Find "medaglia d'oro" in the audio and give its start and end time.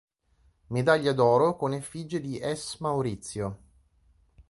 0.71-1.55